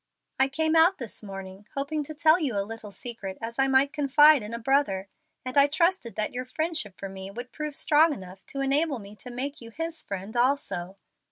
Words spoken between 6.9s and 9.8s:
for me would prove strong enough to enable me to make you